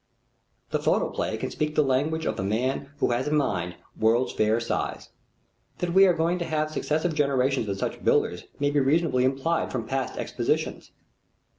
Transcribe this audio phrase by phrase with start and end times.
[0.71, 4.59] The photoplay can speak the language of the man who has a mind World's Fair
[4.59, 5.09] size.
[5.77, 9.71] That we are going to have successive generations of such builders may be reasonably implied
[9.71, 10.89] from past expositions.